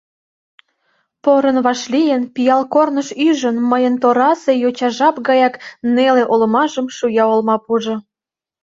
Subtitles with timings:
[1.23, 5.55] Порын вашлийын, пиал корныш ӱжын, мыйын торасе йоча жап гаяк
[5.93, 7.95] неле олмажым шуя олмапужо.